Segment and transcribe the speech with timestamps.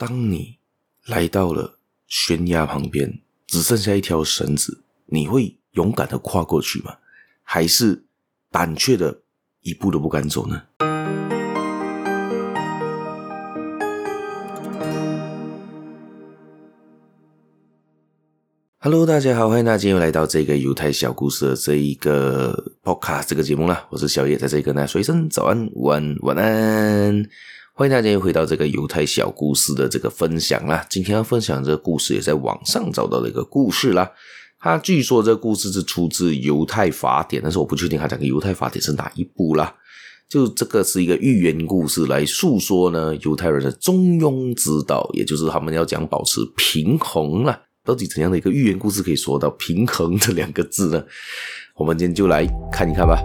[0.00, 0.58] 当你
[1.06, 6.94] 来到了悬崖旁边，只剩下一条绳子，你会勇敢的跨过去吗？
[7.42, 8.04] 还是
[8.48, 9.22] 胆怯的
[9.62, 10.62] 一步都不敢走呢
[18.78, 23.84] ？Hello，大家好，欢迎大家今天又来到这个犹太小故事的这一个 Podcast 这个节目啦。
[23.90, 27.28] 我是小叶，在这里跟大家说一声早安、午安、晚安。
[27.78, 30.84] 欢迎大家又回到这个犹太小故事的这个分享啦。
[30.90, 34.10] 今天要分享这个故事，也在网上找到了一个故事啦。
[34.58, 39.72] 它据说这个故事是出自犹太法典，但是我不确定它讲的犹太法典是哪一部啦。
[40.28, 47.62] 就这个是一个寓言故事，来诉说呢犹太人的中庸之道，也就是他们要讲保持平衡啦。
[47.84, 51.04] 到底怎样的一个寓言故事可以说到平衡这两个字呢？
[51.76, 53.22] 我们今天就来看一看吧。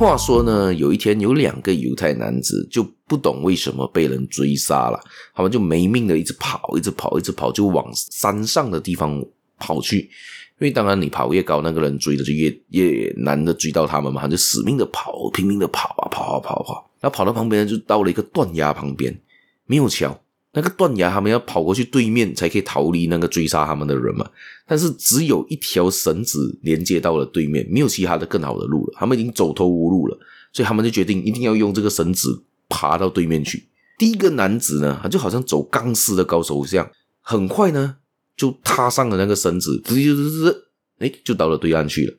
[0.00, 4.98] 话说呢，有一天有两个犹太男子就不懂为什么被人追杀了，
[5.34, 9.22] 他们就没命的一直跑，一直跑，一直跑，就往山上的地方
[9.58, 9.98] 跑去。
[9.98, 19.14] 因为当然你跑越高，那个人追的就越越难的追到他们嘛，他就死命的跑，拼命的跑啊跑啊跑啊跑，然后跑到旁边就到了一个断崖旁边，
[19.66, 20.18] 没有桥。
[20.52, 24.28] 那个断崖，他们要跑过去对面才可以逃离那个追杀他们的人嘛。
[24.66, 28.94] 但是只有一条绳子连接到了对面，没有其他的更好的路了。
[28.96, 30.18] 他们已经走投无路了，
[30.52, 33.68] 所以他们就决定一定要用这个绳子爬到对面去。
[33.96, 36.90] 第一个男子呢，他就好像走钢丝的高手一样，
[37.20, 37.96] 很快呢
[38.36, 42.16] 就踏上了那个绳子，滋滋滋滋，哎，就到了对岸去了。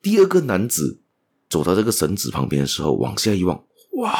[0.00, 1.00] 第二个男子
[1.50, 3.62] 走到这个绳子旁边的时候，往下一望，
[3.98, 4.14] 哇！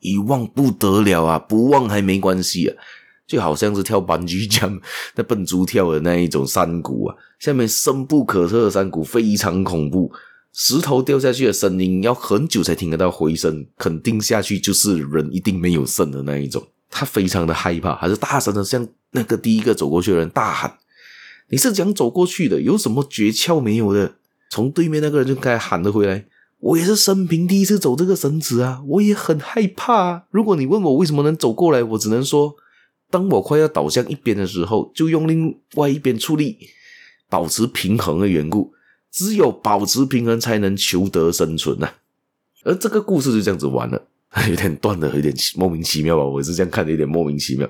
[0.00, 2.76] 一望不得了啊，不望还没关系啊，
[3.26, 4.80] 就好像是跳班机这样，
[5.16, 10.12] 那笨猪跳的那一种山谷啊，下面深不可测的山谷非常恐怖，
[10.52, 20.78] 石头掉下去的声音要很久才听得到回声，肯定下去就是人一定没有剩的那一种，他非常的害怕，还是大声的向那个第一个走过去的人大喊
[21.50, 24.16] ：“你是讲走过去的，有什么诀窍没有的？”
[24.50, 26.24] 从对面那个人就开始喊了回来。
[26.60, 30.24] 我也是生平第一次走这个绳子啊，我也很害怕啊。
[30.30, 32.54] 如果你问我为什么能走过来，我只能说，
[33.10, 36.58] 当我快要倒向一边的时候，就用另外一边出力，
[37.28, 38.72] 保持平衡的缘故。
[39.10, 41.94] 只有保持平衡，才能求得生存啊。
[42.64, 44.08] 而这个故事就这样子完了。
[44.50, 46.22] 有点断的，有点莫名其妙吧？
[46.22, 47.68] 我是这样看的，有点莫名其妙。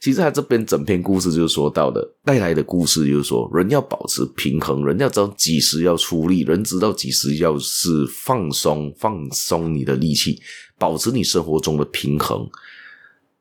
[0.00, 10.40] 其实他这边整篇故事就是说到的，带来的故事就是说，人要保持平衡，人要知道几时要出力，人知道几时要是放松，放松你的力气，
[10.78, 12.48] 保持你生活中的平衡。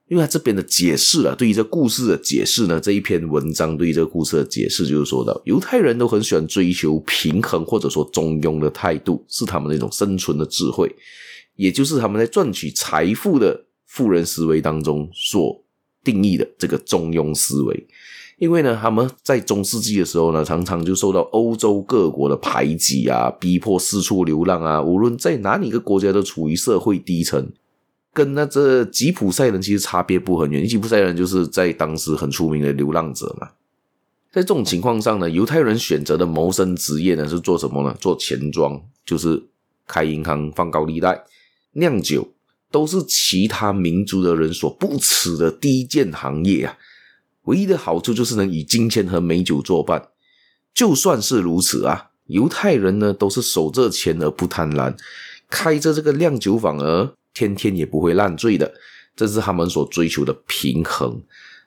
[0.09, 10.93] 因为他这边的解释啊，对于这故事的解释呢，这一篇文章对于这故事的解释就是说到，犹太人都很喜欢追求平衡或者说中庸的态度，是他们那种生存的智慧。
[11.57, 15.61] 也就是他们在赚取财富的富人思维当中所
[16.03, 17.87] 定义的这个中庸思维，
[18.37, 27.51] 因为呢，他们在中世纪的时候呢，常常就受到欧洲各国的排挤啊，逼迫四处流浪啊，无论在哪里一个国家都处于社会低层，
[28.13, 30.65] 跟那这吉普赛人其实差别不很远。
[30.65, 33.49] 吉普赛人就是在当时很出名的流浪者嘛，
[34.31, 37.95] 在这种情况上呢，犹太人选择的谋生职业呢是做什么呢？
[37.99, 39.43] 做钱庄，就是
[39.87, 41.23] 开银行放高利贷。
[41.77, 42.33] 酿酒
[42.71, 46.77] 都是其他民族的人所不耻的低贱行业啊！
[47.43, 50.09] 唯一的好处就是能以金钱和美酒作伴。
[50.73, 54.95] 就算是如此啊，犹太人呢都是守着钱而不贪婪，
[55.49, 58.73] 开着这个酿酒坊而天天也不会烂醉的，
[59.15, 61.21] 这是他们所追求的平衡。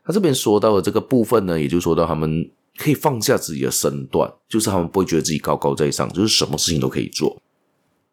[0.04, 7.41] 他这边说到的这个部分呢，也就说到他们可以放下自己的身段，就是他们不会觉得自己高高在上，就是什么事情都可以做。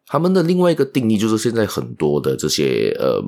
[0.08, 3.22] 他们的另外一个定义就是，现在很多的这些呃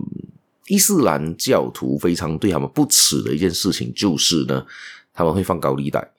[0.66, 4.64] 伊斯兰教徒非常对他们不耻的一件事情，就是呢，
[5.12, 6.10] 他们会放高利贷，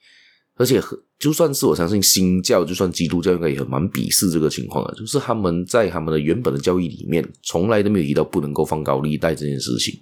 [0.56, 0.80] 而且
[1.18, 9.98] 就算是我相信新教，就算基督教应该也很蛮鄙视这个情况的，就是他们在他们的原本的教义里面，从来都没有提到不能够放高利贷这件事情。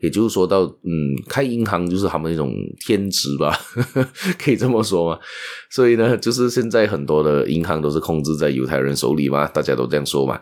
[0.00, 2.54] 也就是说到，嗯，开银行就是他们一种
[2.86, 3.58] 天职吧，
[4.38, 5.18] 可以这么说吗？
[5.70, 10.38] 所以呢，就是现在很多的银行都是控制在犹太人手里嘛，大家都这样说嘛。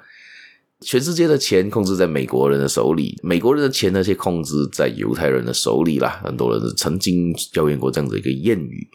[0.85, 6.21] 全世界的钱控制在美国人的手里，美国人的钱那些控制在犹太人的手里啦。
[6.23, 8.87] 很多人曾经表演过这样子一个谚语。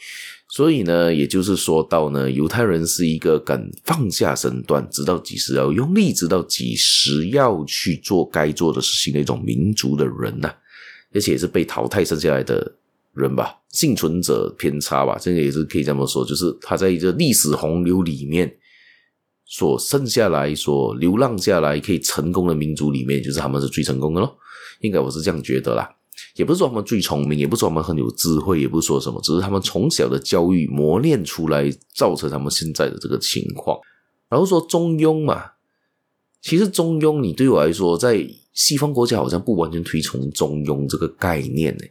[0.51, 10.51] 所以呢，也就是说到呢，犹太人是一个敢放下身段，知道几时要用力，知道几时要去做该做的事情的一种民族的人呐、
[11.13, 12.75] 而且也是被淘汰剩下来的
[13.13, 18.51] 人吧，幸存者偏差吧，这个也是可以这么说，就是他在这历史洪流里面
[19.51, 24.37] 所剩下来、所流浪下来可以成功的民族里面，就是他们是最成功的咯。
[24.81, 25.89] 应该我是这样觉得啦。
[26.35, 33.79] 也不是说他们最聪明，也不是说他们很有智慧，也不是说什么，只是他们从小的教育磨练出来，造成他们现在的这个情况。
[34.29, 35.43] 然后说中庸嘛，
[36.41, 38.23] 其实中庸，你对我来说，在
[38.53, 41.83] 西方国家好像不完全推崇中庸这个概念呢，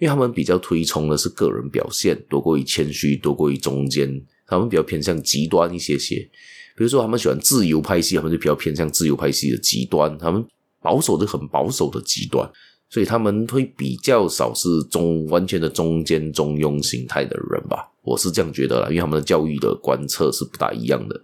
[0.00, 6.28] 因为他们比较推崇的是个人表现，多过于谦虚，多过于中间，他们比较偏向极端一些些。
[6.76, 10.44] 比如说，他们喜欢自由派系，他们就比较偏向自由派系的极端；他们
[10.80, 12.50] 保守的很保守的极端。
[12.90, 21.20] 所以他们会比较少是中完全的中间中庸形态的人吧，我是这样觉得啦，因为他们的教育的观测是不大一样的。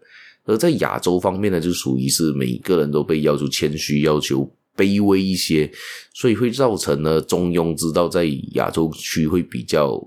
[0.46, 5.70] 而在亚洲方面呢，就属于是每个人都被要求谦虚，要求卑微一些，
[6.12, 8.24] 所以会造成呢中庸之道在
[8.54, 10.02] 亚洲区会比较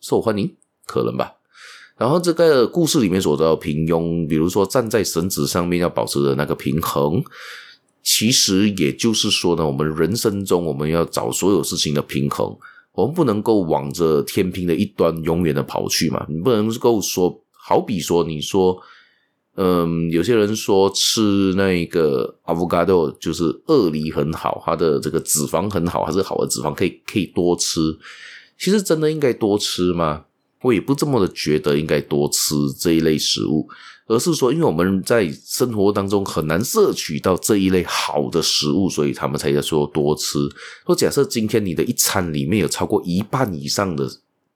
[0.00, 0.54] 受欢迎，
[0.84, 1.32] 可能吧。
[1.96, 7.22] 然后这个故事里面所说的平庸，比如说站在绳子上面要保持的那个平衡。
[8.02, 12.54] 其实也就是说呢，我们人生中我们要找所有事情的平衡，
[12.92, 16.26] 我们不能够往着天平的一端永远的跑去嘛。
[16.28, 18.76] 你不能够说，好比说，你说，
[19.54, 27.80] 嗯，有些人说吃那个 avocado 就是鳄梨很好，它的这个脂肪很好，还是好的脂肪，可以可以多吃。
[28.58, 30.26] 其实真的应该多吃吗？
[30.64, 33.68] 我也不这么的觉得应该多吃这一类食物。
[34.06, 40.38] 而是说，因为我们在生活当中很难摄取到这一类好的食物，所以他们才在说多吃。
[40.86, 44.06] 说假设今天你的一餐里面有超过一半以上的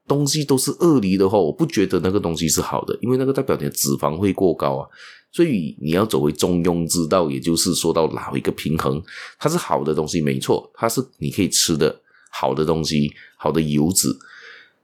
[0.06, 4.86] 东西都是鳄梨的话，我不觉得那个东西是好的，因为那个代表你的脂肪会过高啊。
[5.32, 9.02] 所以你要走回中庸之道，也就是说到哪一个平衡，
[9.38, 11.98] 它是好的东西没错，它是你可以吃的
[12.30, 14.08] 好的东西，好的油脂，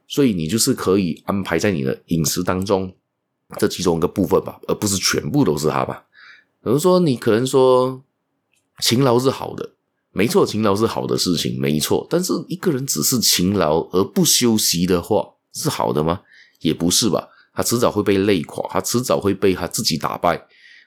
[0.07, 2.93] 所以你就是可以安排在你的饮食当中。
[3.59, 6.03] 这其中一个部分吧，而不是全部都是它吧。
[6.63, 8.03] 比如说，你可能说
[8.79, 9.73] 勤劳是好的，
[10.11, 12.07] 没错，勤劳是好的事情，没错。
[12.09, 15.23] 但是一个人只是勤劳而不休息的话，
[15.53, 16.21] 是好的吗？
[16.61, 17.29] 也不是吧。
[17.53, 20.43] 他迟早会被累垮，他迟早会被他自己打败，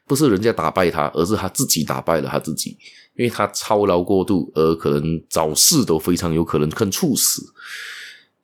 [0.07, 2.77] 不是人家打败他，而是他自己打败了他自己，
[3.17, 7.43] 因为他操劳过度，而可能早逝都非常有可能更猝死。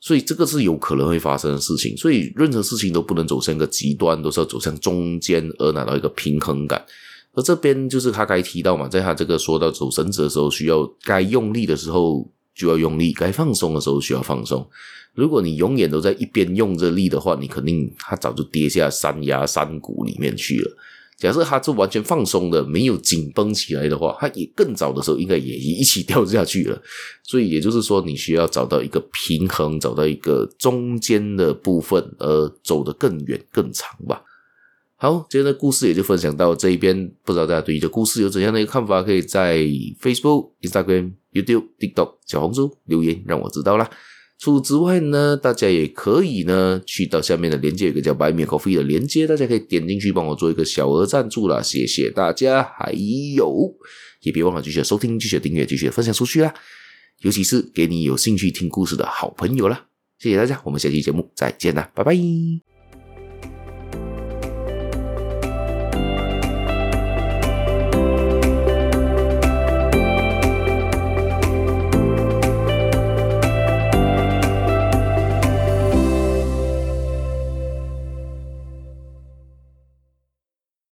[0.04, 6.84] 所以这个是有可能会发生的事情，所以任何事情都不能走向一个极端，都是要走向中间而拿到一个平衡感。
[7.32, 14.68] 而这边就是他该提到嘛，在他这个说到走绳子的时候，需要该用力的时候就要用力，该放松的时候需要放松。
[15.14, 20.76] 如果你永远都在一边用着力的话，你肯定他早就跌下山崖山谷里面去了。
[21.16, 26.82] 假设它是完全放松的，没有紧绷起来的话，它也更早的时候应该也一起掉下去了。
[27.22, 34.22] 所以也就是说，你需要找到一个平衡，找到一个中间的部分，而走得更远更长吧。
[34.96, 37.12] 好，今天的故事也就分享到这一边。
[37.24, 39.02] 不知道大家对于这故事有怎样的一个看法？
[39.02, 39.58] 可以在
[40.00, 43.90] Facebook、Instagram、YouTube、TikTok、小红书留言让我知道啦。
[44.38, 52.62] 除此之外呢，大家也可以呢去到下面的连接，有个叫 Buy Me Coffee 的连接，大家可以点进去帮我做一个小额赞助啦，谢谢大家。
[52.62, 52.92] 还
[53.36, 53.74] 有，
[54.22, 56.52] 也别忘了继续收听、继续订阅、继续分享出去啦，
[57.20, 59.86] 尤其是给你有兴趣听故事的好朋友啦，
[60.18, 62.73] 谢谢大家，我们下期节目再见啦，拜拜。